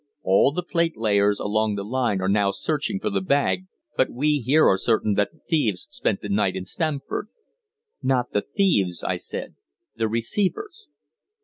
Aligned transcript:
All 0.23 0.51
the 0.51 0.63
platelayers 0.63 1.39
along 1.39 1.75
the 1.75 1.83
line 1.85 2.21
are 2.21 2.27
now 2.27 2.49
searching 2.49 2.99
for 2.99 3.11
the 3.11 3.21
bag, 3.21 3.67
but 3.95 4.09
we 4.09 4.39
here 4.43 4.65
are 4.67 4.79
certain 4.79 5.13
that 5.13 5.31
the 5.31 5.41
thieves 5.47 5.85
spent 5.91 6.21
the 6.21 6.29
night 6.29 6.55
in 6.55 6.65
Stamford." 6.65 7.27
"Not 8.01 8.31
the 8.31 8.41
thieves," 8.41 9.03
I 9.03 9.17
said. 9.17 9.53
"The 9.95 10.07
receivers." 10.07 10.87